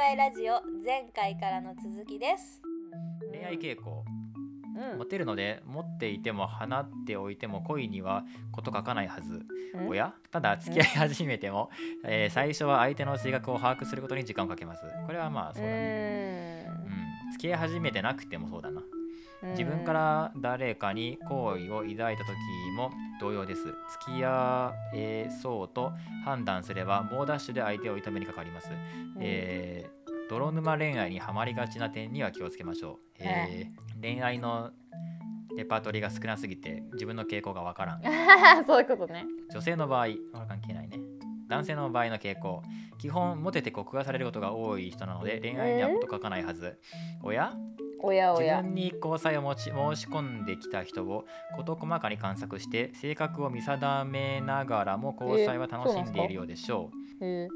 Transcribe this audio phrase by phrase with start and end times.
[0.00, 2.62] 会ラジオ前回からの続きです。
[3.30, 4.02] 恋愛傾向。
[4.92, 4.98] うん。
[4.98, 9.44] モテるので持っていても放っておいても恋にはこと書かないはず。
[9.74, 9.88] うん。
[9.88, 10.14] おや？
[10.30, 11.68] ただ付き合い始めても、
[12.06, 14.80] えー最初は相手の性格を把握することに時間をかけます。
[15.06, 16.66] これはまあそうだね、
[17.26, 18.80] うん、付き合い始めてなくてもそうだな。
[18.80, 18.99] うん
[19.42, 22.16] 自分から誰かに好意を抱いた時
[22.76, 23.62] も同様です。
[23.64, 23.74] 付
[24.18, 25.92] き合えそうと
[26.24, 28.68] 判断すれば猛ダッシュで相手を痛めにかかります、
[29.20, 30.00] えー
[30.30, 34.70] 泥沼恋愛にはまりがちな点には気をつけましょう、えー恋愛の
[35.56, 38.02] レパートリーが少なすぎて自分の傾向がわからん。
[38.66, 39.26] そういうことね。
[39.50, 40.98] 女性の場合は関係ないね。
[41.48, 42.62] 男性の場合の傾向。
[42.98, 46.78] 基本モテて告がされることが多い人なので恋愛にはこと書かないはず、
[47.22, 47.54] おや
[47.88, 48.62] 自おやおや。
[48.62, 57.48] 分に交際を持ち申し込んできた人を事細かに観察して性格を見定めながらも交際は楽しんでいるようでしょう、へえ。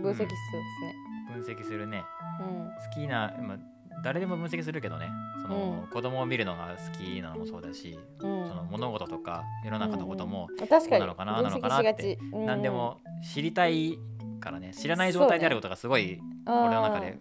[0.00, 0.94] 分析室ですね。
[1.34, 2.04] 分析するね。
[2.40, 2.68] うん。
[2.68, 3.58] 好きな、まあ、
[4.04, 5.08] 誰でも分析するけどね。
[5.42, 5.88] その、うん。
[5.88, 8.48] 子供を見るのが好きなのもそうだし、うん。
[8.48, 10.88] その物事とか世の中のこともうん確かに。
[10.88, 12.98] こうなのかなのかなって何でも
[13.34, 13.98] 知りたい
[14.40, 14.72] からね。
[14.74, 17.18] 知らない状態であることがすごい俺の中で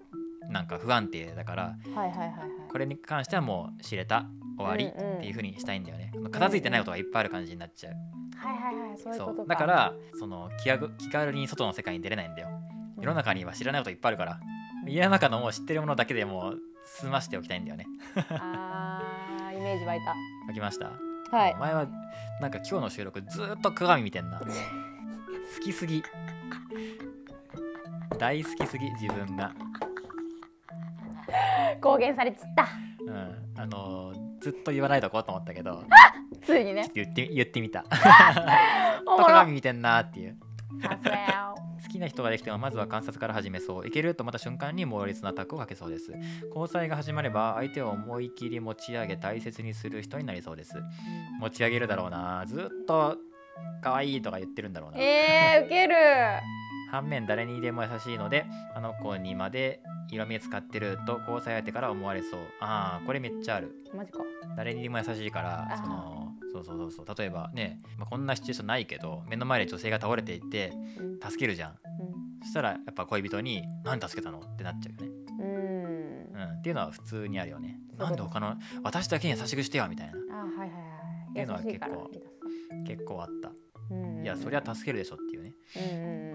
[0.49, 2.49] なんか不安定だからうんはいはいはいはい。
[2.71, 4.25] これに関してはもう知れた
[4.57, 5.17] 終わりうんうん。
[5.17, 7.93] っていう風にしたいんだよね、片付いてないことがいっぱいある感じになっちゃう、
[8.37, 9.47] はいはいはいそういうことか。
[9.47, 12.49] だからその気が気軽に外の世界に出れないんだよ。
[13.01, 14.39] 世の中には知らないこといっぱいあるから。
[14.87, 17.87] 家の中のもう知ってるものだけでもう済ましておきたいんだよね。
[18.29, 19.99] あーイメージ湧い
[20.47, 20.91] 書きました、
[21.31, 21.37] た？
[21.37, 21.53] はい。
[21.55, 21.87] お前は
[22.39, 24.39] なんか今日の収録ずーっと鏡見てんな。
[24.39, 24.45] 好
[25.63, 26.03] きすぎ。
[28.19, 29.53] 大好きすぎ自分が
[31.81, 32.67] 公言されちった。
[33.05, 33.61] うん。
[33.61, 35.83] あのーずっと言わないとこうと思ったけど。
[36.45, 36.87] ついにね。
[36.93, 37.83] 言って言ってみた。
[39.03, 40.37] 鏡見てんなーっていう。
[41.83, 43.87] 好きな人ができてもまずは観察から始めそう。
[43.87, 46.11] いけると思った瞬間に猛烈なアタックをかけそうです。
[46.49, 50.75] 交際が始まれば相手を思い切り持ち上げ大切にする人になりそうです。
[51.39, 52.43] 持ち上げるだろうな。
[52.45, 53.17] ずっと
[53.81, 54.99] 可愛いとか言ってるんだろうな。
[54.99, 55.95] えー、ウケる
[56.95, 62.39] 反面誰にでも優しいのであの子にまで色目使ってると交際相手から思われそう。
[62.61, 63.75] ああこれめっちゃある。
[63.93, 64.19] マジか。
[64.55, 67.05] 誰にでも優しいからそのそうそうそうそう。
[67.17, 71.19] 例えばね、まあ、こんなシチュエーションないけど目の前で女性が倒れていてうん。
[71.19, 71.75] 助けるじゃん。
[72.43, 76.51] そしたらやっぱ恋人に「何助けたの?」ってなっちゃうよね、うんうん。
[76.51, 77.77] うん、っていうのは普通にあるよね。
[77.97, 80.13] なんで他の私だけに優しくしてよみたいな。
[80.37, 80.75] あはいはいは
[81.27, 82.09] いっていうのは結構
[82.87, 83.49] 結構あった。
[83.49, 85.49] うんいやそりゃ助けるでしょっていうね。
[85.49, 85.54] うんうんうん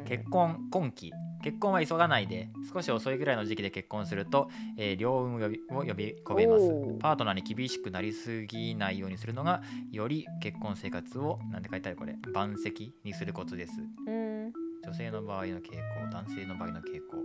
[0.06, 1.12] 結婚今期。
[1.42, 6.68] 結婚は急がないで少し遅いぐらいの時期で結婚すると、えー両運を呼びを呼び込めます。
[7.00, 13.72] パートナーに厳しくなりすぎないようにするのがより結婚生活をなんて書いてあるこれ晩積にするコツです。
[14.06, 14.52] うん。
[14.82, 17.16] 女性の場合の傾向男性の場合の傾向。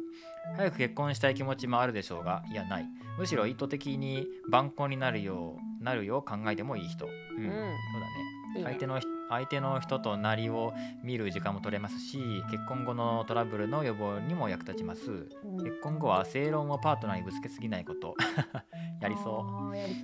[0.56, 2.86] 早く結婚したい気持ちもあるでしょうがいやない。
[3.18, 7.06] むしろ意図的に晩婚になるようなるよう考えてもいい人。
[7.06, 8.64] うん、そうだね。
[8.64, 10.74] 相手の人相手の人となりを
[11.04, 15.30] 見る時間も取れますし結婚後のトラブルの予防にも役立ちます。
[15.44, 15.58] うん。
[15.58, 18.16] 結婚後は正論をパートナーにぶつけすぎないこと。
[19.02, 19.46] やりそ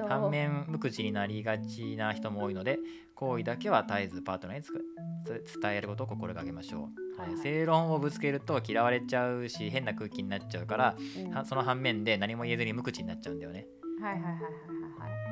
[0.04, 0.08] う。
[0.08, 2.80] 反面無口になりがちな人も多いので
[3.16, 4.84] 行為だけは絶えずパートナーにつく。
[5.26, 7.30] つ伝えることを心がけましょう、はい。
[7.30, 7.38] はい。
[7.38, 11.34] 正論をぶつけると嫌われちゃうし変な空気になっちゃうから、うん。
[11.34, 13.68] はその反面で何も言えずに無口になっちゃうんだよね。
[14.02, 14.81] はいはいはいはい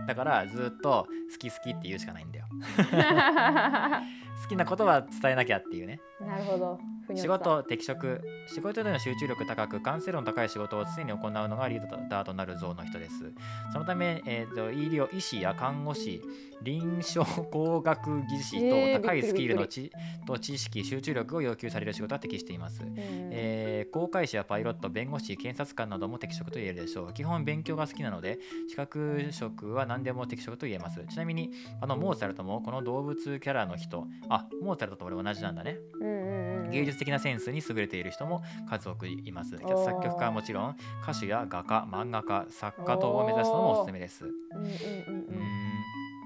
[0.10, 2.46] だからずっと好き好きって言うしかないんだよ。
[2.92, 4.02] は
[4.42, 6.00] 好きなことは伝えなきゃっていうね。
[6.20, 6.80] いなるほど
[7.16, 8.22] 仕事適職。
[8.48, 13.32] 仕事での集中力高く完成度の高い仕事を常に行うのがリーダーとなる像の人です。
[13.74, 16.22] そのため、えー、と医療医師や看護師
[16.62, 19.92] 臨床工学技師えーと高いスキルのびっく知
[20.28, 22.84] と知識集中力を要求される仕事は適しています。
[22.84, 22.96] うん。
[22.98, 27.14] えー航海士やパイロット、弁護士、検察官なども適職と言えるでしょう。
[27.14, 31.04] 基本勉強が好きなので、資格職は何でも適職と言えます。
[31.10, 35.78] ちなみに、あのモーツァルトもこの動物キャラの人、あ、モーツァルトと俺同じなんだね。
[36.00, 39.58] うんうんうん芸術的なセンスに優れている人も数多くいます。
[39.58, 39.68] 作
[40.02, 44.26] 曲家はもちろん、歌手や画家、漫画家、作家等を目指すのもおすすめです。
[44.26, 44.70] ううん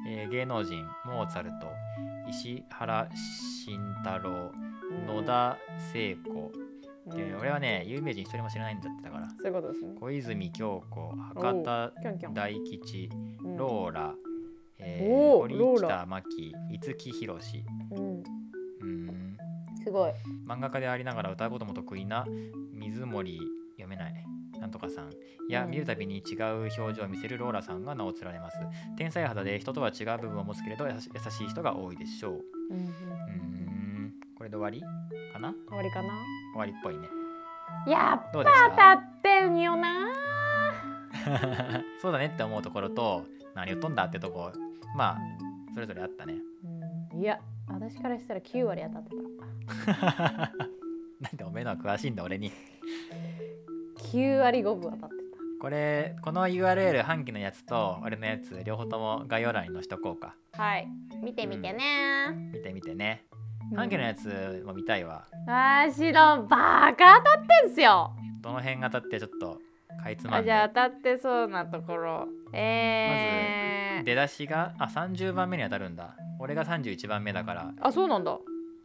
[0.06, 1.68] えー芸能人、モーツァルト、
[2.30, 3.10] 石原
[3.66, 4.74] 慎太郎、うん
[5.08, 5.58] 野田
[5.92, 6.52] 聖子、
[7.08, 7.18] うん。
[7.18, 9.30] で俺はね、有名人一人も知らないんだってだから。
[9.30, 9.94] そういうことですね。
[10.00, 11.92] 小泉京子、博多
[12.34, 13.10] 大吉、
[13.44, 13.58] うん。
[13.58, 14.14] ローラ、
[14.80, 17.66] えー、堀北真希、五木ひろし。
[17.92, 18.24] うん
[19.84, 20.12] すごい。
[20.48, 22.26] 漫画家でありながら歌うことも得意な
[22.72, 23.40] 水森
[23.72, 24.14] 読めない。
[24.60, 25.10] なんとかさん。
[25.50, 25.72] や、うん。
[25.72, 28.58] 見るたびに違う表情を見せるローラさんが名を連ねます。
[28.98, 32.44] 天才肌で人とは違う部分を持つけれど優し優しい人が多いでしょう。
[32.70, 32.86] うんうん。
[32.86, 32.90] うー
[34.08, 34.14] ん。
[34.38, 34.82] これで終わり
[35.34, 35.54] かな？
[35.68, 36.10] 終わりかな？
[36.54, 37.08] 終わりっぽいね。
[37.88, 40.08] やっぱ当たってんよな。
[42.02, 43.26] そうだねって思うところと
[43.56, 44.52] 何言っとんだってとこ
[44.96, 45.20] まあ
[45.74, 46.36] それぞれあったね。
[47.14, 47.20] うん。
[47.20, 49.10] いや私からしたら9割当たって
[51.20, 52.52] なんでおめえのは詳しいんだ俺に。
[52.52, 55.16] た9割5分当たって
[55.62, 60.36] これこの URL 半期のやつと俺のやつ両方とも概要欄に載しとこうか。
[60.52, 60.88] たはい。
[61.24, 63.26] 見てみてね、見てみてね。
[63.74, 65.26] 半期のやつも見たいわ。
[65.48, 68.12] あーしのバカ当たってんすよ。
[68.42, 69.58] どの辺が当たってちょっと
[70.04, 72.28] かいつまんじゃあ当たってそうなところ。
[72.52, 76.16] えー、出だしがあ30番目に当たるんだ。
[76.40, 77.72] 俺が31番目だから。
[77.80, 78.38] あそうなんだ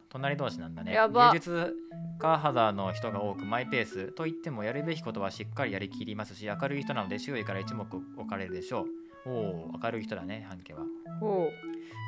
[0.09, 0.93] 隣同士なんだね。
[1.31, 1.75] 芸術
[2.19, 4.11] 家肌の人が多くマイペース。
[4.11, 8.85] と言ってもやるべきことはしっかりやりきりますし明るい人なので周囲から一目置かれるでしょ
[9.25, 9.29] う。
[9.29, 10.81] おお明るい人だね半家は。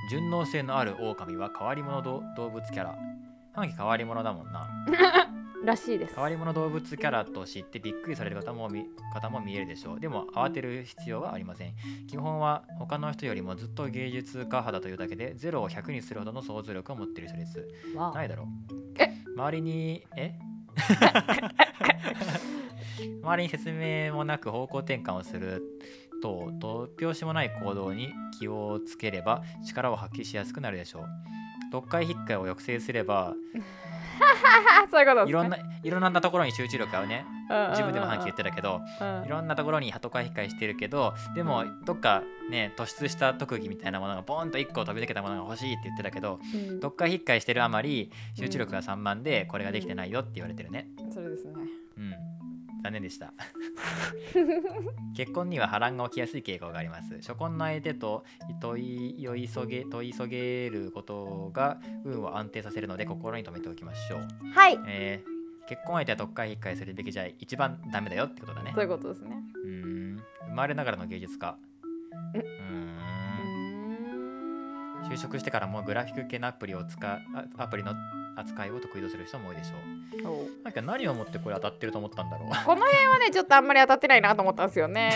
[0.09, 2.97] 順応性のある狼は変わり者ど動物キャラ。
[3.53, 4.67] 半家変わり者だもんな
[5.63, 6.15] らしいです。
[6.15, 9.99] 変わり者動物キャラと知ってびっくりされる方もみ方も見えるでしょう。
[9.99, 11.73] でも慌てる必要はありません。
[12.07, 17.67] 基本は他の人よりもずっと芸術家肌というだけで0を100にするほどの想像力を持っている人です。
[17.95, 18.47] わないだろう？
[18.97, 19.11] え？
[19.35, 20.33] 周りにえ？
[23.23, 25.63] 周りに説明もなく方向転換をする
[26.21, 31.05] と突拍子もない行動に気をつければ力を発揮しやすくなるでしょう。
[31.71, 33.35] 読解引っかえを抑制すればあ
[34.91, 37.25] そういうことね、いろんないろんなところに集中力合うね。
[37.71, 39.25] 自分でも半期言ってたけどうん。
[39.25, 46.79] いろんなところに鳩会引っかえしてるけどでもどっかね突出した特技みたいなものがボーンと1個飛び抜けたものが欲しいって言ってたけどうん。
[46.79, 50.87] どっか引っかえしてるあまり集中力が散漫でこれができてないよって言われてるね。
[51.13, 51.53] それですね。
[51.97, 52.30] うん
[52.83, 53.33] 残念でした。
[55.15, 57.15] 結婚には波乱が起きやすい傾向があります。
[57.15, 58.23] 初婚の相手と
[58.59, 64.79] 問い酔いそげ問いそげることが運を安定させるので心に留めておきましょう、はい。
[64.87, 65.31] えー
[65.67, 68.73] 結婚相手は特会引っかえするべきじゃ一番ダメだよってことだね。
[68.75, 69.37] そういうことですね。
[69.63, 70.21] うーん。
[70.49, 71.55] 生まれながらの芸術家。
[72.33, 72.97] うーん。
[75.09, 77.19] 就職してからもグラフィック系のアプリを使
[77.57, 77.93] アプリの
[78.35, 80.21] 扱いを得意とする人も多いでしょう。
[80.63, 82.49] なんか何をもってこれ当たってると思ったんだろう。
[82.49, 85.11] この辺はねちょっとあんまり当たってないなと思ったんですよね。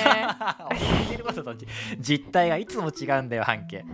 [1.99, 3.85] 実態がいつも違うんだよ半径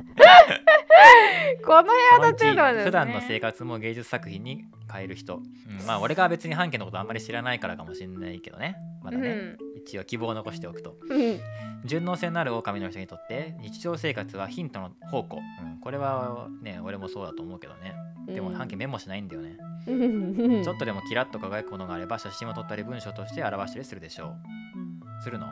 [1.65, 2.83] この辺当たってるのはね。
[2.83, 8.75] 普段の生活も芸術作品に変える人、うん、まあ俺が別に半径のことあんまり知らないからかもしれないけどね。
[9.03, 10.95] まだね、一応希望を残しておくと。
[11.09, 11.39] うん。
[11.85, 17.95] 順応性のある狼の人にとって日常生活はヒントの宝庫、うん、これはね俺もそうだと思うけどね。
[18.27, 20.63] でも半径メモしないんだよね、うん。
[20.63, 25.23] ちょっとでもキラッと輝くものがあれば写真を撮ったり文章として表したりするでしょう。
[25.23, 25.47] するの？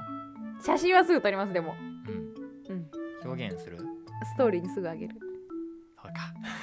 [0.63, 1.73] 写真はすぐ撮りますでも、
[2.69, 2.75] うん。
[2.75, 2.89] うん、
[3.25, 3.77] 表現する？
[3.77, 5.15] ストーリーにすぐあげる
[6.03, 6.19] そうか。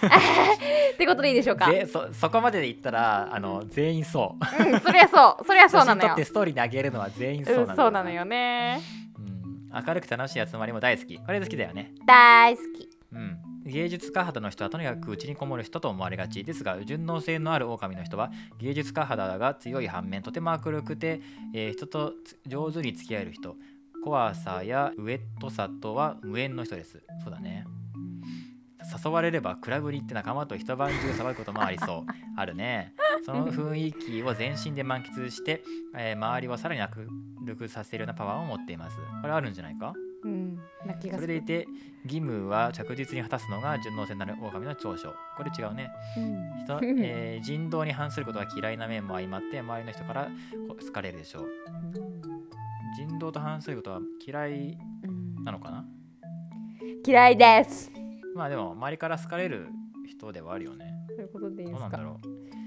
[0.95, 1.71] ってことでいいでしょうか？
[1.71, 4.65] ぜそそこまでで言ったらあの全員そう。
[4.65, 5.45] うんそりゃそう。
[5.47, 6.09] そりゃそうなのよ。
[6.09, 8.81] 写ってストーリーにあげるのは全員そうなんだうんそうなのよね。
[9.19, 11.19] うん、明るく楽しい集まりも大好き。
[11.19, 11.93] これ好きだよね。
[12.07, 12.89] 大好き。
[13.13, 13.39] うん。
[13.67, 16.45] 芸術家肌の人はとにかく内にこもる人と思われがち。
[16.45, 21.21] ですが順応性のある狼の人は芸術家肌が強い反面とても明るくて、
[21.53, 23.57] えー人とつ上手に付き合える人。
[24.05, 27.03] 怖さやウェットさとは無縁の人です。
[27.25, 27.65] そうだね
[29.05, 32.13] 誘われればクラブに行って仲間と一晩中騒ぐこともありそう。
[32.37, 32.95] あるね。
[33.25, 35.63] その雰囲気を全身で満喫して、
[35.97, 36.87] えー周りをさらに明
[37.47, 38.97] るくさせるようなパワーを持っています。
[39.23, 39.93] これあるんじゃないか？
[40.23, 40.59] うん。
[41.15, 41.67] それでいて
[42.05, 45.13] 義務は着実に果たすのが順応性なる狼の長所。
[45.37, 45.91] これ違うね。
[46.17, 46.65] うん。
[46.65, 50.29] 人、えー人道に反することが嫌いな面も相まって周りの人から
[50.69, 51.49] 好かれるでしょう。
[52.97, 55.85] 人道と反することは嫌いうんなのかな？
[57.05, 57.93] 嫌いです
[58.37, 59.69] まあでも周りから好かれる
[60.09, 60.95] 人ではあるよね。
[61.09, 61.89] そういうことでいいですか？
[61.89, 62.21] どうなんだろ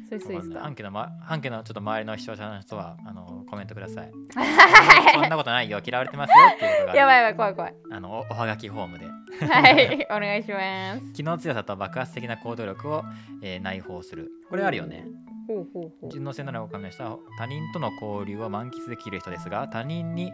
[0.08, 0.48] それスうわか？
[0.48, 4.12] んないイスか半家の、ま、半家のちょっと周りの視聴者の人はあのコメントください。
[5.14, 5.80] そんなことないよ。
[5.86, 7.76] 嫌われてますよっていうことがやばいやばい怖い怖い。
[7.92, 9.06] あのおおはがきフォームで。
[9.46, 10.08] はい。
[10.10, 11.12] お願いします。
[11.14, 13.04] 気の強さと爆発的な行動力を、
[13.44, 14.32] えー内包する。
[14.50, 15.06] これあるよね。
[15.48, 16.12] ほうほうほう。
[16.12, 20.32] 順応性のある狼の人は他人との交流を満喫できる人ですが他人に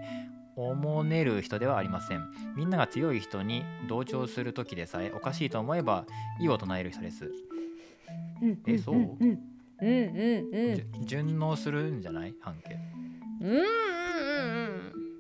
[0.58, 2.28] おもねる人ではありません。
[2.56, 6.06] みんなが強い人に同調する時でさえおかしいと思えば
[6.40, 7.32] 異を唱える人です、
[8.42, 8.60] うん。
[8.66, 8.96] えそう？
[8.96, 12.34] うんうんうん順応するんじゃない？
[12.40, 12.78] 半径
[13.42, 13.62] うんうんうん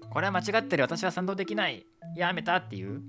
[0.01, 0.10] うん。
[0.10, 0.84] これは間違ってる。
[0.84, 1.86] 私は賛同できない。
[2.15, 3.01] やめたっていう？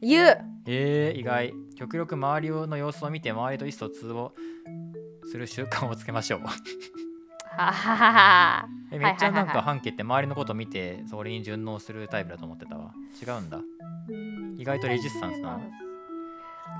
[0.00, 0.38] 言う。
[0.66, 1.54] えー、意外。
[1.76, 4.34] 極力周りの様子を見て周りと意思疎通を
[5.30, 6.40] する習慣をつけましょう
[7.56, 8.68] はははは。
[8.92, 12.92] えめっちゃなんか半径って周りのことを見てそれに順応するタイプだと思ってたわ。
[13.20, 13.60] 違うんだ。
[14.56, 15.58] 意外とレジスタンスな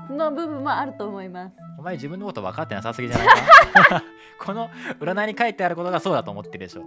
[0.09, 0.31] の。
[0.31, 1.55] 部分もあると思います。
[1.77, 4.03] おお前自分のこと分かってなさすぎじゃないか？
[4.39, 6.83] この占いに書いてあることがそうだと思ってるでしょ。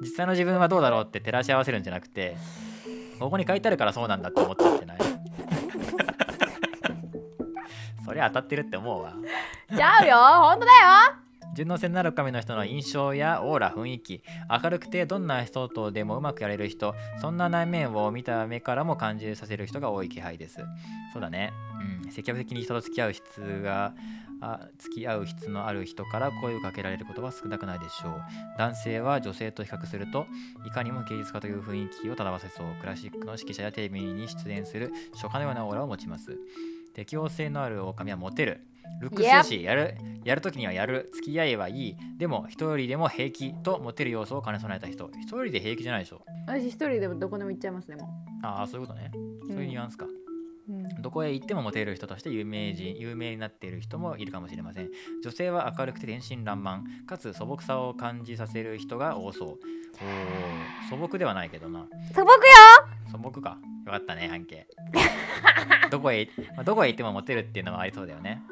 [0.00, 2.36] 実際の自分はどうだろうって照らし合わせるんじゃなくて
[3.18, 4.98] ここに書いてあるからそうなんだって思っちゃってない？
[8.04, 9.14] そりゃ当たってるって思うわ。
[9.74, 10.16] ちゃうよ。
[10.50, 10.72] 本当だよ
[11.54, 14.22] 順応性のなる神の人の印象やオーラ雰囲気
[14.62, 20.58] 明るくてどんな人とでもうまくやれる人そんな内面を見た目からも感じさせる人が多い気配です。
[21.12, 21.52] そうだね。
[22.04, 22.12] うん。
[22.12, 23.94] 積極的に人と付き合う質が
[24.40, 28.22] あ付き合う質のある人から声をかけられることは少なくないでしょう。
[28.58, 30.26] 男性は女性と比較すると
[30.66, 36.36] いかにも芸術家という雰囲気を漂わせそうクラシックの指揮者やテレビに出演する書家のようなオーラを持ちます。
[36.94, 38.60] 適応性のある狼はモテる。
[39.00, 45.08] ルックスよしやるやるときにはやる付き合いはいいでも一人でも平気とモテる要素を兼ね備えた人。
[45.20, 46.22] 一人で平気じゃないでしょ。
[46.46, 48.08] 私一人でもどこでも行っちゃいますねも
[48.42, 49.10] ああそういうことね。
[49.46, 50.08] そういうニュアンスか、う、
[50.68, 54.90] うん、どこへ行ってもモテる人として有名人有名になっている人もいるかもしれません。
[55.22, 57.06] 女性は明るくて天真爛漫。
[57.06, 59.48] かつ素朴さを感じさせる人が多そう。
[59.48, 61.86] おー素朴ではないけどな。
[62.12, 62.32] 素朴よ！
[63.12, 64.66] 素朴かよかったね半径。
[65.90, 68.42] どこへ、まあどこへ行ってもモテるっていうのはありそうだよね。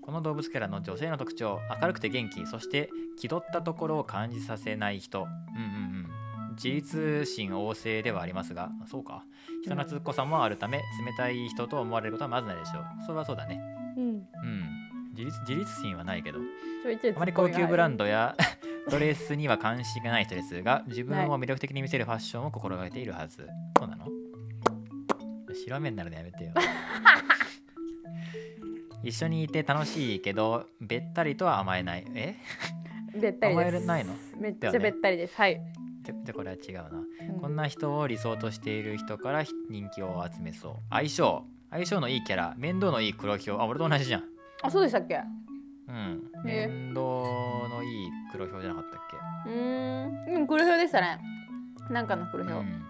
[0.00, 5.22] この動物キャラの女性の特徴明るくて元気そして気取ったところを感じさせない人。
[5.22, 5.32] うんうん
[6.50, 6.52] うん。
[6.54, 9.24] 自立心旺盛ではありますがそうか。
[9.64, 10.84] 人懐っこさもあるため冷
[11.16, 12.84] たい人と思われることはまずないでしょう。
[13.06, 13.60] それはそうだね。
[13.96, 14.04] うん。
[14.04, 14.22] うん。
[15.10, 16.38] 自立自立心はないけど。
[16.38, 18.36] あまり高級ブランドドや
[18.92, 23.48] ドレスには関心がない人ですが自分を魅力的に見せるファッションを心がけているはず。
[23.78, 24.04] そうなの？
[25.64, 26.52] 白目になるのやめてよ。
[29.02, 32.04] 一緒にいて楽しいけどべったりとは甘えない。
[32.14, 32.36] え？
[33.18, 33.82] べったり甘です。
[33.82, 34.14] えないの？
[34.36, 35.58] めっちゃべったりです、はい、
[36.02, 37.40] じゃじゃこれは違うな、うん。
[37.40, 40.74] こんな人を理想としている人から人気を集めそう。
[40.90, 41.44] 相性。
[41.70, 42.54] 相性のいいキャラ。
[42.58, 43.60] 面倒のいい黒ひょう。
[43.60, 44.24] あ俺と同じじゃん。
[44.62, 45.18] あそうでしたっけ？
[45.92, 46.48] うん。
[46.48, 49.00] え面倒のいい黒ひょうじゃなかったっ
[49.44, 49.50] け？
[49.50, 50.34] うーん。
[50.36, 51.20] うん黒ひょうでしたね。
[51.90, 52.82] なんかの黒ひょう、うん。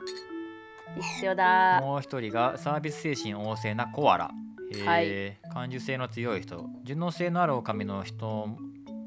[0.99, 1.81] 一緒だ。
[1.81, 4.31] もう一人がサービス精神旺盛なコアラ。
[4.87, 6.67] は感受性の強い人。
[6.85, 8.49] 順応性のある狼の人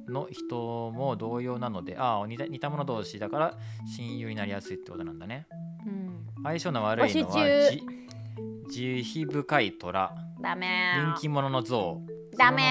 [0.07, 3.57] の人も同様なので、ああ似た、似た者同士だから
[3.97, 5.47] 親友になりやすいってことなんだね。
[5.87, 6.43] うん。
[6.43, 7.71] 相性の悪いの星は
[8.69, 10.15] 慈悲深い虎。
[10.39, 10.67] ダメ
[11.15, 11.99] 人気者の象。
[12.37, 12.63] ダメ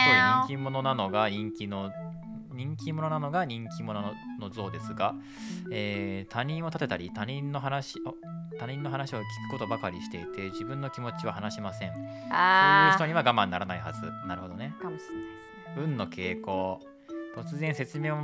[0.47, 1.91] 人気者なのが人気の
[2.55, 5.15] 人気者なのが人気者のの像ですが、
[5.71, 8.13] えー他人を立てたり他人の話あ
[8.59, 11.93] 他人の話を聞くことばかりしていて自分の気持ちは話しません。
[11.93, 14.01] そういうあ人には我慢ならないはず。
[14.29, 14.75] なるほどね。
[14.79, 15.31] ーかもしれないで
[15.75, 15.85] すね。
[15.85, 16.81] 運の傾向。
[17.37, 18.15] 突然説明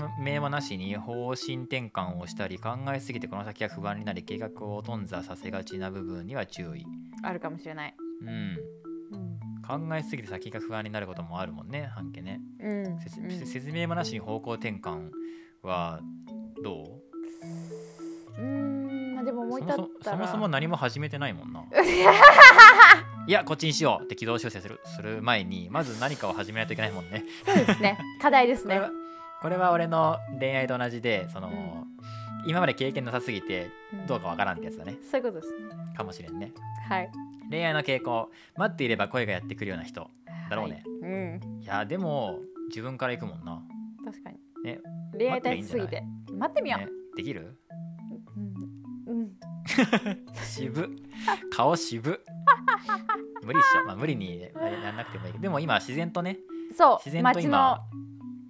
[0.41, 6.87] もなしに方針転換をしたり考えすぎてこの先は不安になり計画を頓挫させがちな部分には注意。
[7.25, 7.95] あるかもしれない。
[8.23, 8.29] うん。
[8.29, 12.41] うん考えすぎて先が不安になることもあるもんね半径ね。
[12.61, 12.99] うん。
[13.01, 13.31] 説うん。
[13.47, 15.11] 説明もなしに方向転換
[15.63, 16.01] は
[16.63, 17.01] ど
[18.39, 18.41] う？
[18.41, 19.15] うーん。
[19.15, 19.89] まあでも思い立ったら。
[20.03, 21.65] そそもそも何も始めてないもんな。
[23.27, 27.25] いやこっちにしようって軌道修正するする前にまず何かを始めないといけないもんね。
[27.45, 27.99] そうですね。
[28.21, 28.81] 課題ですね。
[28.81, 28.91] これは
[29.43, 31.91] これは俺の恋愛と同じでその、うん。
[32.47, 33.71] 今まで経験なさすぎて
[34.07, 34.97] どうかわからんってやつだね。
[35.11, 35.95] そういうことですね。
[35.97, 36.53] かもしれんね。
[36.89, 37.11] はい
[37.51, 40.09] 恋愛の傾向待っていれば声がやってくるような人
[40.49, 40.85] だろうね。
[41.03, 41.13] はい。
[41.13, 41.41] うん。
[41.63, 42.39] い、やでも
[42.69, 43.63] 自分から行くもんな。
[44.05, 44.39] 確かに。
[44.65, 44.79] ね。
[45.19, 46.03] 恋愛体質すぎて。
[46.33, 47.59] 待ってみよね、できる？
[49.07, 49.21] ううん。
[49.21, 49.31] うん。
[50.35, 50.89] 渋。
[51.53, 52.21] 顔渋。
[53.43, 55.41] 無理っしょ、まあ、無理にややんなくてもいい。
[55.41, 56.39] でも今自然とね。
[56.77, 56.99] そう。
[57.05, 57.81] 自然と今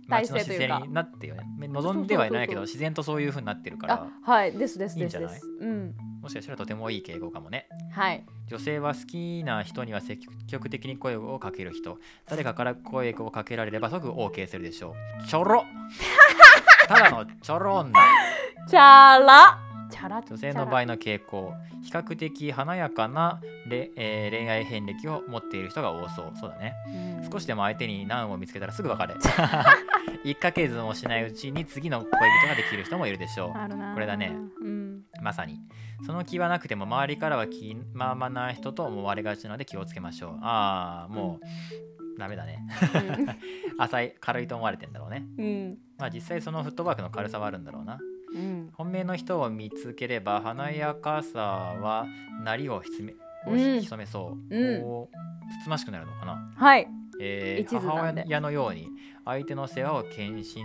[0.09, 1.45] 体街の自然になってよね。
[1.69, 3.95] 望んではいないけど自然とそういう風になってるから。
[4.25, 4.53] あはい。
[4.53, 5.31] ですですいいんじゃない？
[5.31, 7.67] ですですうんもしかしたらとてもいい傾向かもね。
[7.93, 8.25] はい。
[8.49, 11.99] 女性は好きな人には積極的に声をかける人。
[12.29, 15.27] 誰かから声をかけられれば即 OK するでしょう。
[15.27, 15.65] ちょろ
[16.89, 17.93] ただのちょろ女
[18.69, 19.59] チャラ。
[19.91, 20.23] チャラ。
[20.23, 21.53] 女性の場合の傾向。
[21.83, 26.33] 比較的華やかなれ、えー恋愛遍歴を持っている人が多そう。
[26.39, 26.75] そうだね。
[27.33, 29.15] 少しでも相手に難を見つけたらすぐ別れ。
[30.25, 34.37] 1ヶ月もしないうちに次の恋人ができる人もいるでしょあるなこれだね。
[34.61, 34.67] うん。
[34.67, 34.80] う
[35.23, 35.61] まさに。
[36.07, 40.39] その気はなくても周りからは気ままな人と思われがちなので気をつけましょう。
[40.43, 42.59] ああもう、ダメだね。
[43.79, 45.27] 浅い軽いと思われてんだろうね。
[45.39, 45.79] うん。
[45.99, 47.99] まあ実際そのフットワークの軽さはあるんだろうな。
[48.35, 48.71] うん。
[48.73, 52.07] 本命の人を見つければ華やかさは
[52.45, 53.13] なりをひつめ
[53.47, 54.83] をうん潜めそう、うん。
[54.83, 55.17] こう
[55.63, 56.53] つつましくなるのかな。
[56.57, 56.87] はい。
[57.21, 58.89] えー母親のように
[59.25, 60.65] 相手の世話を献身的に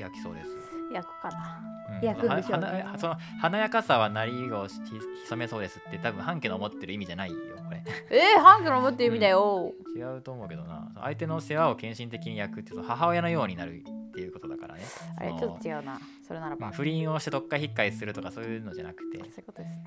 [0.00, 0.61] 焼きそうです。
[0.92, 1.60] 焼くかな。
[2.00, 2.06] うん。
[2.06, 2.66] 焼くんでしょうね。
[2.84, 4.80] ははその華やかさはなりをひ
[5.28, 7.82] 潜めそうですって多分半家の思ってる意味じゃないよこれ。
[8.10, 10.90] えー、ハンクの思ってる意味だよ、違うと思うけどな。
[11.00, 14.82] 相手の世話を献身的に焼くって母親のようになるっていうことだからね。
[15.16, 15.98] あれちょっと違うな。
[16.26, 19.84] それならば、まあ不倫をしてどっか引っかえするとかそういうのじゃなくて、そういうことですね。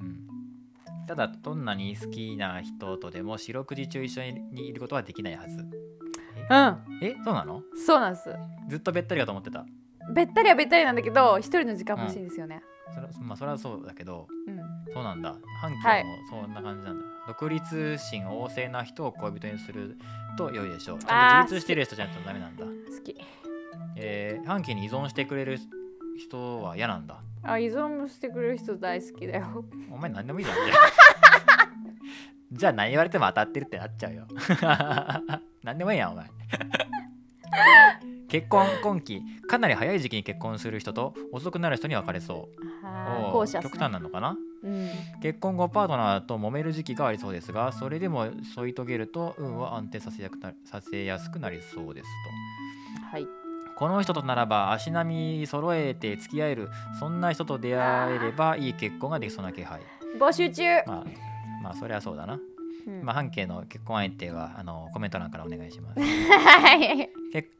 [0.00, 5.56] うん、ただどんなに好きな人とでも四六時中一緒にいることはできないはず。
[5.58, 5.66] うん。
[7.02, 7.16] え？
[7.24, 7.62] そうなの？
[7.86, 8.34] そうなんです。
[8.68, 9.64] ずっとべったりだと思ってた
[10.12, 12.62] べったりはべったりなんだけど一人の時間欲しいんですよね。
[12.94, 14.58] それ,、まあ、それはそうだけどうん、
[14.92, 15.34] そうなんだ。
[15.60, 16.02] 半はい。
[16.02, 19.96] 径もそんな感じなんだ、独立心旺盛な人を恋人にする
[20.36, 20.98] と良いでしょう。
[20.98, 22.64] ちゃんと自立してる人じゃないとダメなんだ。
[22.64, 22.70] 好
[23.04, 23.16] き。
[23.96, 25.58] えー、半径に依存してくれる
[26.18, 27.20] 人は嫌なんだ。
[27.42, 29.64] あ依存もしてくれる人大好きだよ。
[29.90, 30.56] お前何でもいいじゃん。
[30.56, 30.90] じゃあ
[32.52, 34.26] じゃあ何言われても当たってるってなっちゃうよ。
[35.62, 36.26] 何でもいいやんお前
[38.30, 43.32] 結婚今期かなり早い時期に結婚する人と遅くなる人に分かれそう。
[43.32, 44.36] 後者極端なのかな？
[44.62, 44.88] うん。
[45.20, 52.06] 結婚後パートナーと揉める時期がありそうですがそれでも添い遂げると運を安定させやくなさせやすくなりそうです
[53.10, 53.24] はい。
[53.24, 53.28] と
[53.76, 56.68] この人とならば足並み揃えて付き合える
[56.98, 59.80] そんな人と出会えればいい結婚ができそうな気配。
[60.18, 61.04] 募集中、まあ
[61.62, 62.38] まあそりゃそうだな、
[62.86, 63.04] うん。
[63.04, 66.00] まあ半径の結婚相手はあのコメント欄からお願いします。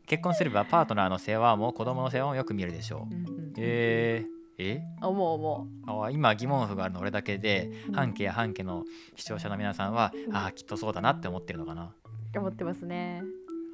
[0.06, 3.14] 結婚すればパートナーの世話も子供の世話もよく見えるでしょう。
[3.14, 4.82] うんうんえー、え？
[5.00, 5.66] 思う思
[6.04, 7.94] あ今疑問符があるの俺だけで、うん。
[7.94, 8.84] 半径や半径の
[9.16, 11.94] 視聴者の皆さんは、うんああきっとそうだなって思ってるのかな。
[12.34, 13.22] う思ってますね、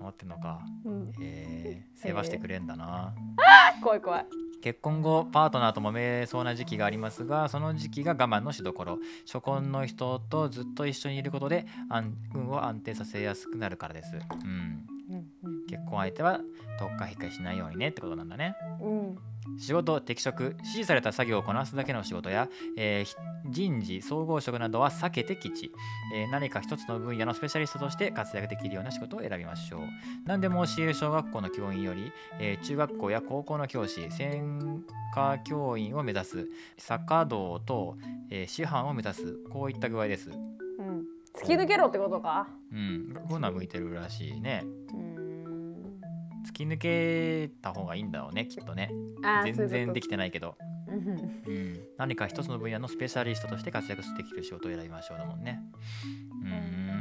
[0.01, 0.61] 思ってるのか。
[0.85, 3.15] うん、えー、世話してくれんだな、
[3.83, 4.27] 怖い怖い
[4.63, 8.99] 結婚後パートナーと揉めそうな時期がありますがその時期が我慢のしどころ。
[9.27, 14.15] 初婚の人とずっと一緒にいることで安運を安定させやすくなるからです、う
[14.49, 14.87] ん、
[15.69, 16.41] 結婚相手は
[16.79, 18.55] どっか引っしないようにねってことなんだね。
[18.81, 19.19] うん
[19.59, 23.15] 仕事適職指示された作業をこなすだけの仕事や、えーひ
[23.49, 25.71] 人事総合職などは避けて吉、
[26.15, 29.81] えー何か一つの分野のスペシャリストとして活躍できるような仕事を選びましょう。
[30.25, 34.83] 何でも教える小学校の教員より、えー中学校や高校の教師専
[35.15, 36.49] 科教員を目指す。
[36.77, 37.97] 坂道と、
[38.31, 39.39] えー師範を目指す。
[39.51, 40.31] こういった具合です。
[40.31, 41.05] うん。
[41.35, 42.49] 突き抜けろってことか？
[42.73, 43.15] うん。
[43.15, 44.63] こういうのは向いてるらしいね。
[44.93, 45.06] うん
[46.47, 48.91] 突き抜けた方がいいんだろうねきっとね。
[49.45, 50.57] 全然でききてないけど。
[50.89, 50.93] う
[51.51, 55.61] ん、何か一つの分野のスペシャリストとして活躍できる仕事を選びましょうだもんね。
[56.45, 56.97] うん。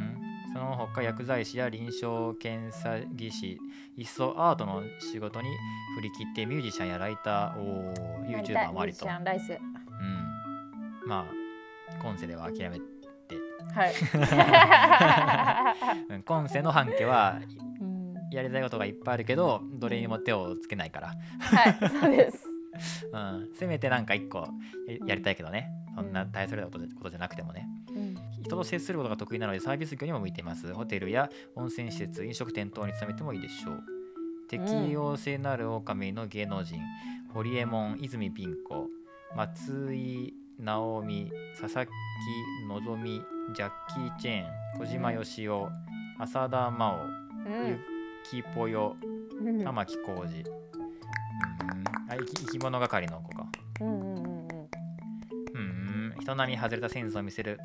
[0.54, 3.60] その他薬剤師や臨床検査技師
[3.98, 5.50] いっそアートの仕事に
[5.98, 7.94] 振り切ってミュージシャンやライターを
[8.26, 9.06] YouTuber もありと、
[11.06, 11.26] ん、まあ
[12.02, 12.80] 今世では諦め、
[13.74, 13.94] はい。
[16.16, 17.66] うん、今世の半家はうん
[18.36, 22.50] やりたいことがいっぱいあるけどどれにも手をつけないから、はいそうです。
[23.12, 24.40] うん、せめてなんか一個
[24.88, 25.72] ややりたいけどね。
[25.96, 27.68] そんな大それたことじゃなくてもね。
[27.90, 28.16] うん。
[28.44, 30.74] 人と接することが得意なのでサービス業にも向いています。
[30.74, 33.84] ホテルや温泉施設、飲食店等に勤めてもいいでしょう。
[34.50, 36.80] 適応性のある狼の芸能人、
[37.34, 38.90] 堀エモ門、泉ピン子、
[39.36, 43.22] 松井直美、佐々木希、
[43.56, 45.70] ジャッキー・チェーン、小島よしお、
[46.20, 47.26] 浅田真央、
[47.68, 47.95] ゆ
[48.30, 48.96] きぽよ、
[49.40, 49.64] うん。
[49.64, 50.42] 玉置浩二。
[50.42, 50.48] うん。
[52.10, 53.46] あ生き生き物係の子か。
[53.82, 54.48] うんうんうんうん。
[55.54, 57.60] うん、人並み外れたセンスを見せる。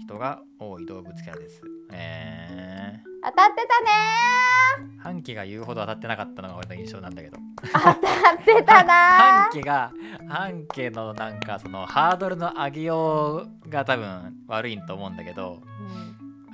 [0.00, 1.62] 人が多い動物キャラです。
[1.92, 7.36] え当たってたねー、半期が言うほど当たってなかったのが俺の印象なんだけど。
[7.36, 7.96] ー当たっ
[8.44, 8.94] てたな
[9.46, 9.92] 半期が、
[10.28, 15.69] 半期のなんかそのハードルの上げようが多分悪いと思うんだけど、ー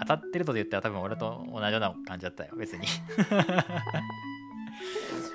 [0.01, 2.87] 当たってると言ったら多分俺と同じような感じだったよ、別に。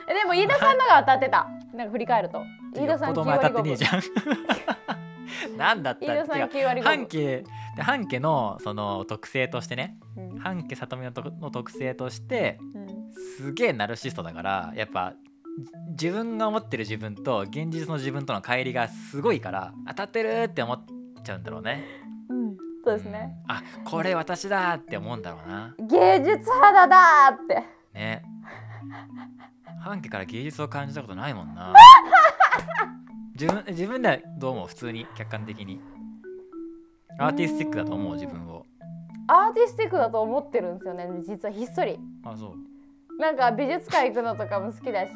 [0.08, 1.47] えでも飯田さんのが当たってた。
[1.74, 2.43] なんか振り返ると。
[2.76, 5.58] 飯田さん9子供当たってねえ割5じゃん。
[5.58, 7.43] なんだった飯田さんてか9割5半家
[7.76, 9.97] で半家のその特性としてね。
[10.17, 10.39] うん。
[10.39, 12.88] 半家里見のとの特性としてうん。
[13.13, 15.13] すげえナルシストだからやっぱ
[15.95, 20.84] じ自分が思ってる自分と現実の自分との乖離がすごいから当たってるって思っ
[21.24, 21.84] ちゃうんだろうね。
[22.06, 22.12] うん
[22.84, 23.36] そうですね。
[23.46, 25.76] うんあこれ私だって思うんだろうな。
[25.80, 27.63] 芸術肌だーって。
[27.94, 28.24] ね。
[29.84, 31.74] 半家から芸術を感じたことないもんな。
[33.39, 34.67] 自分自分ではどう思う？
[34.67, 35.82] 普通に客観的に。
[37.20, 38.13] アーティスティックだと思う？
[38.13, 38.65] 自分を。
[39.28, 41.08] アーティスティックだと思ってるんですよね。
[41.28, 42.00] 実はひっそり。
[42.26, 42.56] あそう。
[43.20, 45.12] なんか美術館行くのとかも好きだし。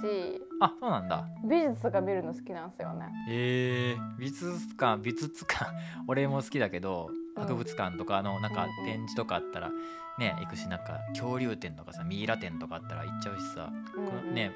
[0.61, 1.25] あそうなんだ。
[1.43, 3.07] 美術とか見るの好きなんですよね。
[3.29, 5.65] えー、美術館美術館。
[6.07, 9.71] 俺も好きだけど博物館とかのなんか展示とかあったら
[10.17, 14.51] ね行くしなんか恐竜展とかさミイラ展とかあったら行っちゃうしさうんこのね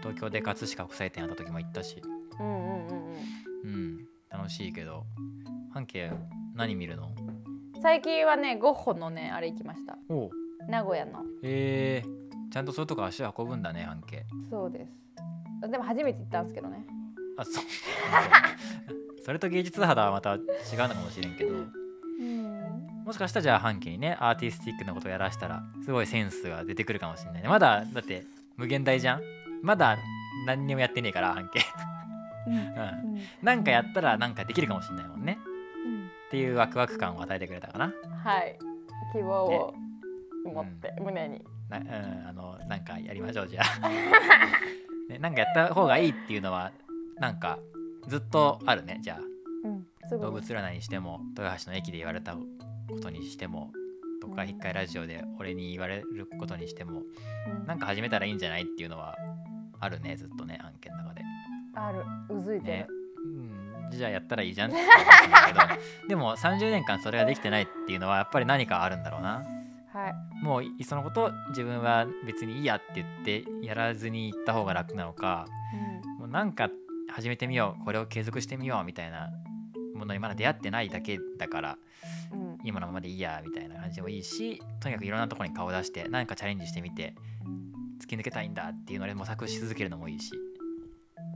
[0.00, 2.00] 東京で葛飾国際展あった時も行ったし。
[2.38, 5.04] うん楽しいけど。
[5.72, 6.10] 半径
[6.54, 7.10] 何見るの？
[7.82, 9.98] 最近はねゴッホのねあれ行きました。
[10.68, 11.22] 名古屋の。
[11.42, 12.02] え。
[12.04, 14.24] ー、ちゃんとそういうとこ足を運ぶんだね半径。
[14.48, 15.70] そうです。
[15.70, 16.86] でも初めて行ったんですけどね。
[17.36, 17.64] あそう。
[19.22, 20.40] それと芸術肌はまた違う
[20.88, 21.50] のかもしれんけど。
[21.50, 21.79] うん
[23.04, 27.48] もしかしたらじゃあ半径にねアーティスティックなことをやらしたらすごいセンスが出てくるかもしれないね。
[27.48, 28.24] まだだって
[28.56, 29.22] 無限大じゃん。
[29.62, 29.98] まだ
[30.46, 31.60] 何にもやってねえから半径
[32.46, 33.20] うん。
[33.42, 35.38] なんかやったらなんかできるかもしれないもんね。
[35.84, 37.92] うんっていうワクワク感を与えてくれたかな。
[38.22, 38.56] はい。
[39.12, 39.74] 希望を
[40.44, 41.42] 持って胸に。
[41.68, 43.88] な,、うん、あのなんかやりましょうじゃあ、
[45.10, 46.70] ね、なんかやった方がいいっていうのは
[47.16, 47.58] なんか
[48.06, 49.20] ずっとあるねじゃあ。
[49.64, 50.20] うん。
[50.20, 52.36] 動物占いにしても豊橋の駅で言われた
[52.90, 53.72] ことにしても
[54.20, 57.02] とかうん一回ラジオで俺に言われることにしても
[57.60, 57.66] うん。
[57.66, 59.16] なんか始めたらいいんじゃないっていうのは
[59.80, 61.22] あるねずっとね案件の中で。
[61.74, 62.02] ある。
[62.28, 62.86] うずいてね。
[62.88, 66.08] る、うん、じゃあやったらいいじゃんって話なんだけど。
[66.08, 69.42] でも30年間それができてないっていうのはやっぱり何かあるんだろうな。
[69.92, 70.44] はい。
[70.44, 75.46] もういっそのこと自分は別にいいやって言ってやらずに行った方が楽なのか
[76.18, 76.70] もうなんか
[77.08, 79.30] 始めてみようこれを継続してみようみたいな
[79.94, 81.78] ものにまだ出会ってないだけだから
[82.32, 87.14] うんうん今のままでいいやみたいな感じでもいいしとにかくいろんなところに顔を出して何かチャレンジしてみて
[88.02, 90.32] 突き抜けたいんだっていうので模索し続けるのもいいし。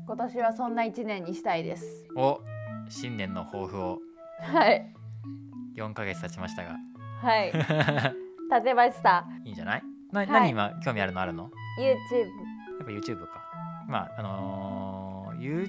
[0.06, 2.06] 今年はそんな一年にしたいです。
[2.14, 2.40] お
[2.90, 3.98] 新年の抱負を。
[4.40, 4.94] はい。
[5.76, 6.76] 4ヶ月経ちましたが。
[7.22, 7.52] はい。
[8.50, 9.26] 立てました。
[9.44, 9.82] いいんじゃない？
[10.12, 10.28] な、はい。
[10.28, 11.94] 何今興味あるのあるの？YouTube や
[12.82, 13.44] っぱ YouTube か。
[13.88, 15.68] まあ、あのー、ゆ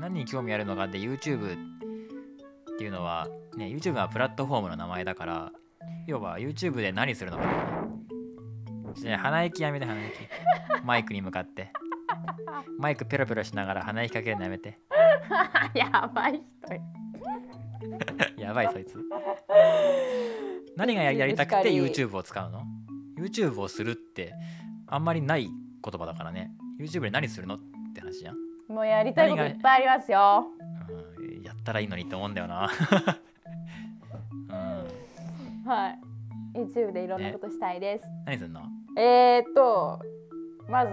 [0.00, 3.26] 何に興味あるのかって YouTube っていうのは、
[3.58, 5.52] ね、YouTube はプラットフォームの名前だから、
[6.06, 7.44] 要は YouTube で何するのか
[9.02, 9.16] ね。
[9.16, 10.12] 鼻息やめて鼻息。
[10.84, 11.72] マイクに向かって。
[12.78, 14.78] マイクペロペロしながら鼻息かけるのやめて。
[15.74, 18.98] やばい人ややばいそいつ。
[20.76, 22.62] 何がややりたくて YouTube を使うの
[23.18, 24.34] ?YouTube をするって
[24.86, 26.50] あんまりない言葉だからね。
[26.80, 27.58] YouTube で何するのっ
[27.94, 28.36] て話じゃん。
[28.72, 30.46] もうやりたいこといっぱいありますよ
[31.18, 32.70] うんやったらいいのにって思うんだよな。
[35.68, 35.98] うん、はい
[36.54, 38.62] YouTube でいろんなことしたいです、何すんの？
[38.96, 40.00] えー、っと
[40.68, 40.92] まず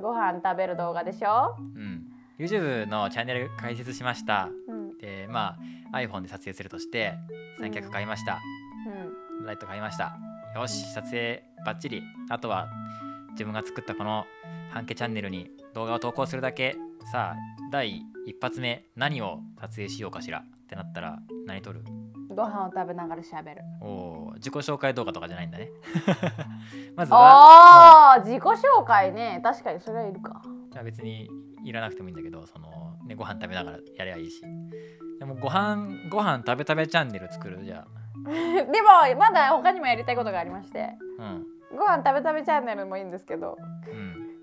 [0.00, 2.06] ご飯食べる動画でしょ、うん。
[2.38, 4.48] YouTube のチャンネル開設しました。
[4.68, 5.56] うんで、ま
[5.92, 7.14] あ iPhone で撮影するとして
[7.58, 8.38] 三脚買いました。
[9.40, 10.14] うん、ライト買いました。
[10.54, 12.02] よし、撮影バッチリ。
[12.28, 12.68] あとは
[13.32, 14.26] 自分が作ったこの
[14.70, 16.76] 半径チャンネルに動画を投稿するだけ。
[17.10, 17.36] さあ、
[17.72, 20.40] 第一発目何を撮影しようかしら？
[20.40, 21.82] ってなったら何撮る？
[22.40, 23.86] ご飯を食べながら喋るお
[24.30, 25.68] お、自己紹介動画とかじゃないんだね。
[26.96, 30.40] まずは、あー自己紹介ね確かにそれはいるか
[30.72, 31.28] いや別に
[31.64, 34.42] いらなくてもいいんだけど、その、ね、ご飯食べながらやりゃいいし。
[35.18, 37.62] でもご飯、ご飯食べ食べチャンネル作る？
[37.62, 37.86] じゃ
[38.24, 38.30] で
[38.82, 41.22] もまだ他にもやりたいことがありましてあ。
[41.22, 41.46] うん。
[41.76, 44.40] ご飯食べ食べチャンネルもいいんですけどうん。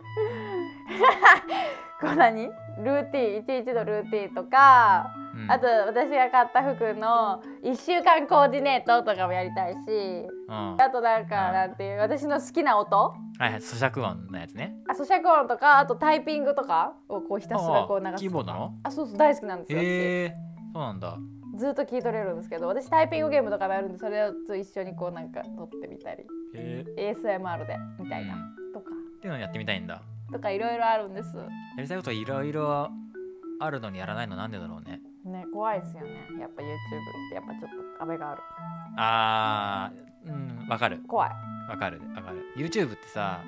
[2.00, 2.46] こう何？
[2.46, 13.14] ルーティン一日のルーティンとか、うん、あと私が買った服の1週間コーディネートとかもやりたいしうん、はあとなんかなんていう私の好きな音？
[13.40, 14.76] いはい、咀嚼音のやつね。
[14.90, 18.74] あ咀嚼音とかあとタイピングとかをこうひたすらこう流すキーボードの？
[18.84, 19.84] あそうそう大好きなんですよ、へ
[20.24, 20.36] え、
[20.74, 21.18] そうなんだ。
[21.56, 26.24] 私ずっと聞い取れるんですけど私タイピングゲームとかもやるんでそれと一緒にこうなんか撮ってみたり。
[26.56, 27.16] へえ。
[27.16, 28.74] ASMR でみたいな、うん。
[28.74, 28.92] とか。
[29.18, 30.02] っていうのやってみたいんだ。
[30.32, 31.36] とかいろいろあるんです。
[31.36, 31.44] や
[31.82, 32.90] りたいこといろいろ
[33.60, 35.02] あるのにやらないのなんでだろうね。
[35.28, 36.10] ね怖いですよね
[36.40, 36.78] やっぱ YouTube っ
[37.30, 38.42] てやっぱちょっと壁がある
[38.98, 41.02] あー、うん、わかる。
[41.08, 41.30] 怖い
[41.70, 42.02] わかる。
[42.16, 42.44] わかる。
[42.58, 43.44] YouTube ってさ、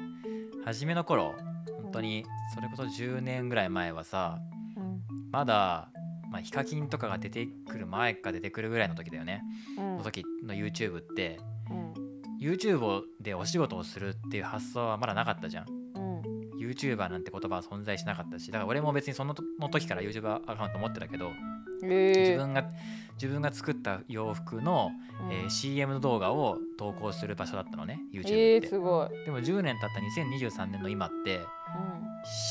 [0.66, 1.34] 初めの頃、
[1.82, 4.40] 本当にそれこそ10年ぐらい前はさ、
[4.78, 5.90] うんまだ、
[6.30, 9.42] まあ、ヒカキンとかが出てくる前か出てくるぐらいの時だよね。
[9.78, 11.40] うんの時の YouTube って、
[11.70, 11.94] うん
[12.40, 15.66] YouTube でお仕事をするっていう発想はまだなかったじゃん。
[15.70, 16.22] うん
[16.60, 21.32] YouTuber なんて言葉は存在しなかったし、だから俺も別にその時から YouTuber アカウント持ってたけど、え
[21.82, 22.66] 自分が
[23.22, 24.92] 自分が作った洋服の、
[25.30, 28.68] えー CM の動画を投稿する場所だったのね、YouTube えー、って。
[28.70, 31.42] すごい、でも10年経った2023年の今って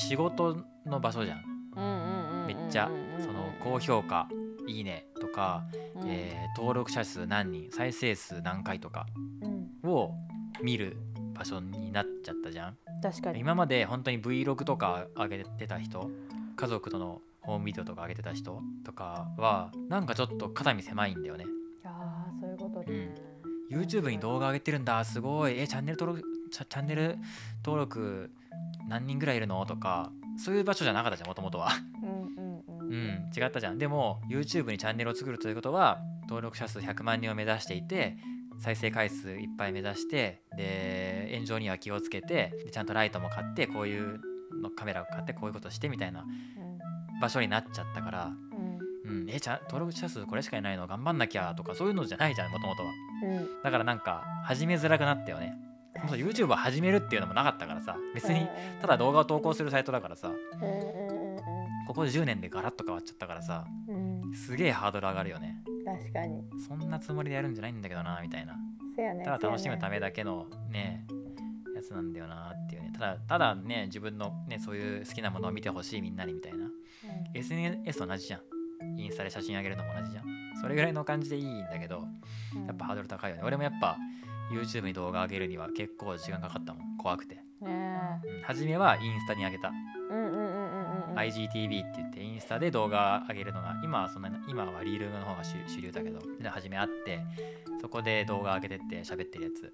[0.08, 1.42] 仕事の場所じゃん。
[1.76, 4.28] うん、うんうんうんめっちゃその高評価、
[4.66, 5.64] いいねとか、
[6.06, 9.06] えー登録者数何人、再生数何回とか
[9.42, 10.12] うん、を
[10.62, 10.96] 見る
[11.34, 12.76] 場所になっちゃったじゃん。
[13.02, 13.40] 確かに。
[13.40, 16.10] 今まで本当に Vlog とか上げてた人
[16.56, 21.46] 家族とのホームビデオとか上げてた人とかはなんかちょっと肩身狭いんだよね。
[23.70, 25.04] YouTube に動画上げてるんだ。
[25.04, 25.58] すごい。
[25.58, 27.18] えチャンネル登録チャンネル
[27.64, 28.30] 登録
[28.88, 30.10] 何人ぐらいいるのとか
[30.42, 31.68] そういう場所じゃなかったじゃんもともとは。
[32.02, 33.30] うんうんうんうん。
[33.36, 33.78] 違ったじゃん。
[33.78, 38.16] でも YouTube にチャンネルを作るということは登録者数100万人を目指していて
[38.60, 44.20] 再生回数いっぱい目指してで炎上には気をつけてでちゃんとライトも買ってこういう
[44.60, 46.24] のカメラを買ってこういうことしてみたいな
[47.20, 48.32] 場所になっちゃったから、
[49.06, 49.20] うん。
[49.22, 50.86] うん、えちゃん登録者数これしかいないの？
[50.86, 52.90] 頑張んなきゃとかそういうのじゃないじゃんもともとは。
[53.22, 53.48] うん。
[53.62, 55.54] だからなんか始めづらくなったよね。
[56.12, 57.96] YouTube を始めるっていうのもなかったからさ。
[58.14, 58.46] 別に
[58.80, 60.32] ただ動画を投稿するサイトだからさ。
[61.86, 63.66] ここ10年でガラッと変わっちゃったからさ。
[63.88, 63.94] うん。
[63.94, 65.56] うんすげえハードル上がるよね。
[65.86, 66.44] 確かに。
[66.68, 68.54] そんなつもりでやるんじゃないんだけどなみたいな。
[68.94, 71.06] せやねただ楽しむためめだけのね
[71.74, 72.92] やつなんだよなっていうね。
[72.92, 76.67] ただただね自分のねそういう好きなものを見てほしいみんなにみたいな
[77.38, 78.40] SNS と同じじゃん。
[78.98, 80.24] インスタで写真あげるのも同じじゃん。
[80.60, 82.04] それぐらいの感じでいいんだけど
[82.66, 83.42] やっぱハードル高いよね。
[83.44, 83.96] 俺もやっぱ
[84.52, 86.96] YouTube に動画上げるには結構時間かかったもん。
[86.96, 89.70] 怖くて、ねうん、初めはインスタに上げた、
[90.10, 91.18] うんうんうんうんうん。
[91.18, 97.20] IGTV って言ってインスタで動画上げるのが今はそんな今はリールの方が主主流だけどで初めあって
[97.80, 99.72] そこで動画上げてって喋ってるやつ。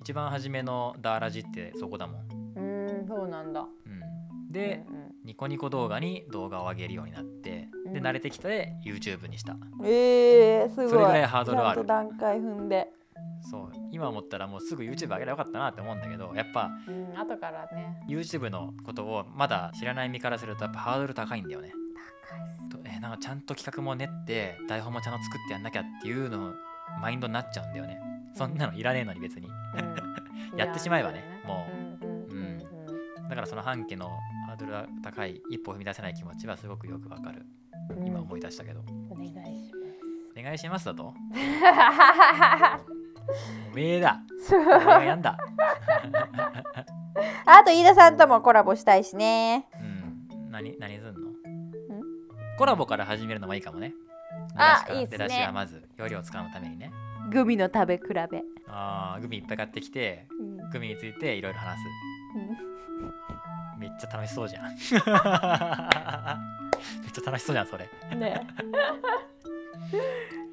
[0.00, 2.86] 一番初めのダーラジってそこだもん、うん。
[3.00, 3.60] うんそうなんだ。
[3.60, 4.97] うん、でうんうん
[5.28, 8.06] ニコニコ動画に動画を上げるようになってでうん。
[8.06, 9.58] 慣れてきて YouTube にした。
[9.84, 10.88] えー、すごい。
[10.88, 11.84] それぐらいハードルはある。
[11.84, 12.88] 段階踏んで、
[13.42, 13.72] そう。
[13.92, 18.02] 今思ったらもうすぐ YouTube 上げればよかったなって思うんだけどやっぱうん、後からね。
[18.08, 21.74] YouTube のことをまだ知らない身からするとやっぱハードル高いんだよね。
[22.26, 22.70] 高いっす。
[22.70, 26.54] とえなんかちゃんと企画も練って台本もちゃんと作ってやんなきゃっていうの
[27.02, 28.00] マインドになっちゃうんだよね。
[28.34, 29.46] そんなのいらねえのに別に。
[29.46, 30.56] うん。
[30.56, 31.66] やってしまえばねも
[32.00, 32.62] うんうん。
[33.18, 33.28] うん。
[33.28, 34.10] だからその半家の
[34.58, 37.46] ドルが高い一歩踏み出せない気持ちはすごくよくわかる。
[37.96, 40.38] うん今思い出したけど、お願いします。
[40.38, 41.14] お願いしますだと？
[43.72, 44.20] おめえだ。
[45.04, 45.38] やんだ。
[47.46, 49.66] あと飯田さんともコラボしたいしね。
[49.80, 50.50] うん。
[50.50, 51.28] 何何すんの？
[52.58, 53.94] コラボから始めるのもいいかもね。
[54.54, 55.18] あいいっすね。
[55.18, 56.90] 出だしはまず容量を使うためにね。
[57.30, 60.70] グミの食べ比べ、あーグミいっぱい買ってきてうん。
[60.70, 61.84] グミについていろいろ話す。
[61.84, 61.88] う
[63.78, 64.64] めっちゃ楽しそうじゃん。
[64.72, 64.78] めっ
[67.12, 67.88] ちゃ楽しそうじゃんそれ。
[68.14, 68.40] んね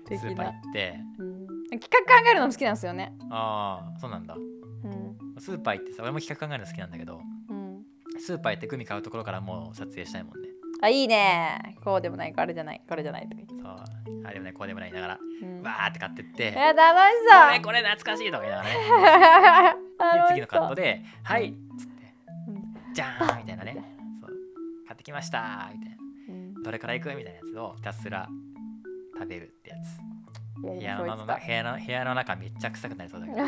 [0.08, 1.00] スーパー行って。
[1.18, 1.48] うん。
[1.80, 3.14] 企画考えるのも好きなんですよね。
[3.32, 4.36] ああそうなんだ。
[4.36, 5.18] うん。
[5.40, 7.84] スーパー行ってさ俺も企画考えるの好きなんだけどうん。
[8.20, 10.50] スーパー行ってグミ買うところからもう撮影したいもんね。
[10.82, 11.78] あいいね。
[11.84, 13.56] こうでもないこれじゃないこれじゃないとか言って。
[13.56, 15.62] そうあれもねこうでもないながらうん。
[15.64, 16.54] わーって買ってって。
[16.56, 17.14] え楽し
[17.56, 17.62] そう。
[17.64, 19.82] これ懐かしいとか言いながらね。
[20.30, 21.95] 次のカットで「はい」っつってうん
[22.96, 23.74] 「じゃーん」みたいなね。
[24.22, 24.32] そう。
[24.88, 25.96] 買ってきましたみたいな。
[26.30, 26.64] うん。
[26.64, 27.10] どれから行く？
[27.10, 28.28] みたいなやつをひたすら
[29.14, 30.00] 食べるってやつ。
[30.80, 31.02] いやい。
[31.02, 33.38] 部屋の部屋の部屋の中めっちゃ臭くなりそうだけど。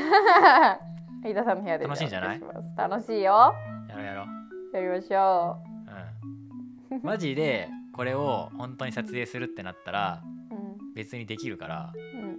[1.23, 2.41] た飯田さんの部屋で楽しいんじゃない？
[2.77, 3.53] 楽しいよ。
[3.89, 4.75] やろうやろう。
[4.75, 5.57] やりましょ
[6.91, 6.95] う。
[6.95, 7.01] ん。
[7.03, 10.57] マジでこれを本当に撮影するってなったらうう
[10.91, 10.93] ん。
[10.93, 12.37] 別にできるからうん。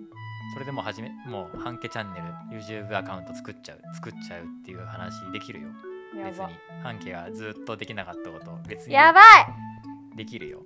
[0.55, 2.21] それでもう始めもう半家チャンネ
[2.53, 5.69] ル YouTube アカウント作っちゃう作っちゃうっていう話できるよ
[6.15, 6.47] 別に
[6.83, 10.17] 半家がずっとできなかったこと別にやばい。
[10.17, 10.65] できるよ。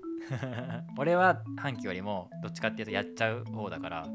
[0.97, 4.07] 俺は半期よりもどっちかっていうとやっちゃう方だから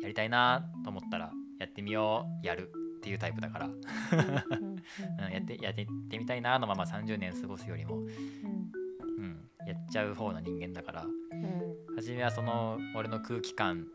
[0.00, 5.86] やりたいなと思ったらやってみようやるっていうタイプだから、うんうん、やってやって
[6.18, 8.04] みたいなのまま30年過ごすよりも、うん。
[8.04, 11.04] うん、やっちゃう方の人間だから。
[11.04, 11.96] うん。
[11.96, 13.86] 初めはその俺の空気感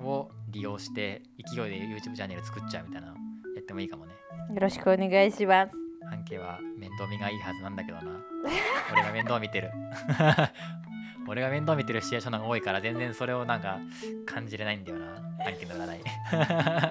[0.00, 3.14] を利用して勢いで YouTube チャンネル作っちゃうみたいなの
[3.54, 4.12] やってもいいかもね。
[4.54, 8.02] よろしくお願いします半径は面倒見がいいはずなんだけどな。
[8.92, 9.70] 俺が面倒見てる。
[11.28, 13.80] 俺が面倒見てるシチュエーションが多いから全然それをなんか
[14.26, 15.06] 感じれないんだよな。
[15.44, 16.02] 半径の占い。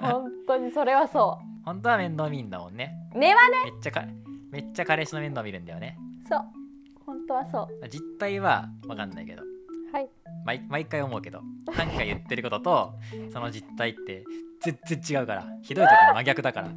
[0.02, 2.94] 本当にそれはそ本当は面倒見んだもんね。
[3.14, 3.56] う根はね。
[3.64, 4.04] めっちゃか
[4.50, 5.98] めっちゃ彼氏の面倒見るんだよね。
[6.28, 6.40] そう。
[7.06, 7.88] 本当はそう。
[7.88, 9.42] 実態は分かんないけど。
[9.92, 10.08] はい。
[10.44, 11.40] 毎毎回思うけど。
[11.72, 12.94] 半径が言ってることと
[13.32, 14.24] その実態って
[14.60, 15.44] 全然違うから。
[15.62, 16.68] ひどい時に真逆だから。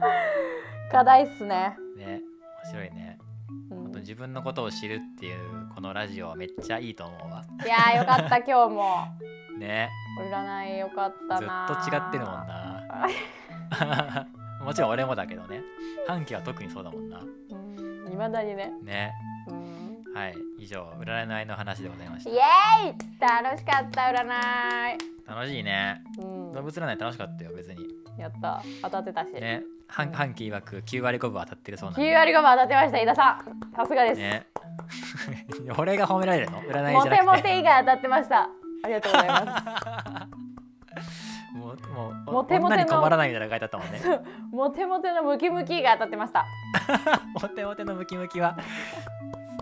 [0.92, 2.22] 課題っすね、ね
[2.64, 3.18] 面白いね。
[3.72, 3.78] うん。
[3.84, 7.44] 本当自分のことを知るっていうこのラジオはめっちゃいいと思うわ。
[7.66, 9.08] いやーよかった 今日も。
[9.58, 9.90] ね。
[10.20, 12.84] 占いよかったずっなと違ってるもんな。
[14.64, 15.62] もちろん俺もだけどね。
[16.08, 17.20] 半期は特にそうだもんな。
[17.20, 18.72] うんいまだにね。
[18.84, 19.14] ね。
[19.48, 19.80] うん
[20.14, 20.34] はい。
[20.58, 23.44] 以上占いの話でございましイたエーイ！
[23.46, 26.02] 楽しかった占い、楽しいね。
[26.18, 26.54] うん。
[26.54, 27.86] 動物占い楽しかったよ別に。
[28.18, 28.62] やった。
[28.82, 33.76] 当たってたし、ね半半期曰く9割5分当たってるそうなん9割5分当たってました飯田さん。
[33.76, 34.48] さすがです、ね。
[35.78, 36.62] 俺が褒められるの？
[36.62, 37.18] 占いモじゃなくて。
[37.18, 38.50] テモテ以外当たってました。
[38.84, 40.50] ありがとうございます。
[41.56, 44.00] もうもうモテモテの困らないみたいなの書いてあったもんね。
[44.54, 46.46] モテモテのムキムキが当たってました。
[47.42, 48.58] モテモテのムキムキは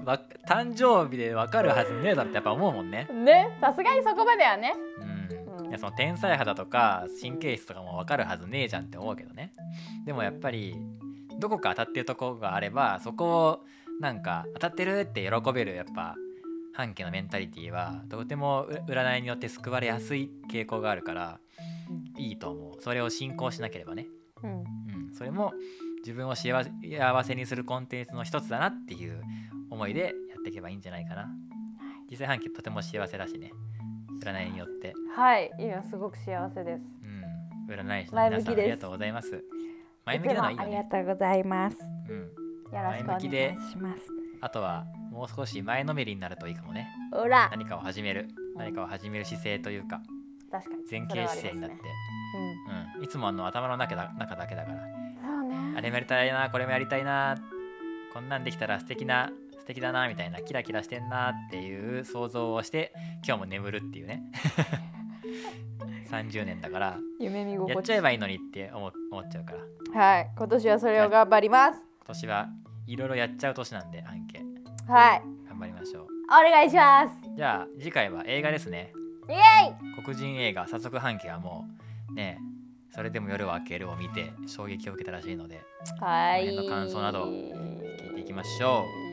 [0.05, 3.07] わ誕生日でわかるはずねえだろってやっぱ思うもんね。
[3.11, 4.73] ねさすがにそこまではね。
[5.01, 5.05] う
[5.69, 9.53] いやその天才肌とか神経質とかもわかるはずねえじゃんって思うけどね。
[10.05, 10.75] でもやっぱり
[11.39, 13.59] どこか当たってるとこがあればそこを
[13.99, 16.15] なんか当たってるって喜べるやっぱ
[16.73, 21.39] 半家のメンタリティーはとてもう占いによって救われやすい傾向があるから
[22.17, 22.81] いいと思う。
[22.81, 24.07] それを信仰しなければね、
[24.43, 24.59] うん。
[24.59, 24.63] う
[25.11, 25.53] ん、それも
[25.99, 29.21] 自分を幸せ幸せにするコンテンツの一つだなっていう
[29.69, 30.07] 思いでや
[30.39, 31.27] っていけばいいんじゃないかな。
[32.09, 33.51] 実際半家とても幸せだしね
[34.27, 34.93] 占いによって。
[35.15, 35.51] はい。
[35.57, 36.83] 今すごく幸せです。
[37.67, 39.43] うん、占い師の皆さんありがとうございます。
[40.05, 40.67] 前向きなのはいいよね。
[40.67, 41.77] ありがとうございます。
[42.09, 44.01] うん、よろしくお願い前向きでします
[44.41, 46.87] あとはもう少し前のめりになるといいかもね。
[47.11, 47.49] ほら。
[47.49, 50.01] 何かを始める、何かを始める姿勢というか、
[50.51, 50.83] 確かに。
[50.89, 55.55] 前傾姿勢になって、それはうん、いつもあの頭の中だ中だけだから、そうね。
[55.75, 57.35] あれもやりたいな、これもやりたいな、
[58.13, 62.93] こんなんできたら素敵な、素敵だなみたいな、キラキラしてんなっていう想像をして、
[63.25, 64.23] 今日も眠るっていうね。
[66.09, 69.53] 30年だから、夢見や心地っちゃえばいいのにって思思っちゃうか
[69.93, 69.99] ら。
[69.99, 72.49] はい今年はそれを頑張ります今年は
[72.85, 74.39] いろいろやっちゃう年なんで、アンケ
[74.87, 76.07] はい頑張りましょう。
[76.27, 78.93] お願いしますじゃあ次回は映画ですね。
[79.27, 79.35] イエ
[79.71, 81.65] イ黒人映画早速半家はも
[82.09, 82.39] うね
[82.89, 85.61] それでも夜は明けるを見て衝撃を受けたらしいので
[85.99, 89.06] はいの感想など聞いていきましょう。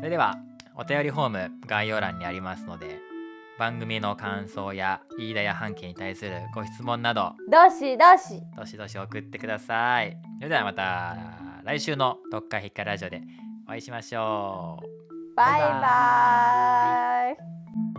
[0.00, 0.38] それでは
[0.76, 3.00] お便りフォーム概要欄にありますので
[3.58, 10.16] 番組の感想や飯田や半家に対するご質問などどしどしどしどし送ってください。
[10.38, 11.18] それではまた
[11.64, 13.20] 来週の「どっか引っかラジオ」で
[13.66, 15.34] お会いしましょう。
[15.36, 17.34] バイバ
[17.86, 17.89] イ